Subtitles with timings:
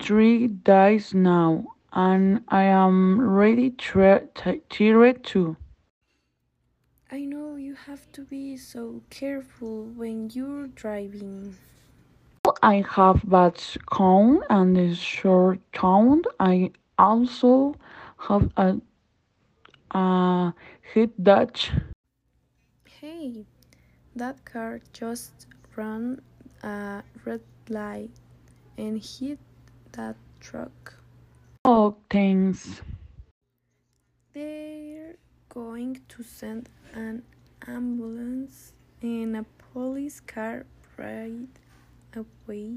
[0.00, 5.56] three days now, and I am really tired too.
[7.10, 11.56] I know you have to be so careful when you're driving.
[12.62, 16.24] I have bad cone and a short tongue.
[16.38, 17.76] I also
[18.18, 18.80] have a,
[19.92, 20.54] a
[20.92, 21.70] head Dutch.
[23.00, 23.44] Hey,
[24.16, 25.46] that car just
[25.76, 26.20] ran
[26.62, 28.10] a red light
[28.76, 29.38] and hit
[29.92, 30.94] that truck.
[31.64, 32.80] Oh, thanks.
[34.32, 35.16] They're
[35.48, 37.22] going to send an
[37.66, 40.64] ambulance and a police car
[40.96, 41.48] right
[42.14, 42.72] away.